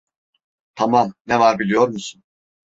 Tamam, 0.75 1.13
ne 1.27 1.39
var 1.39 1.59
biliyor 1.59 1.87
musun? 1.87 2.23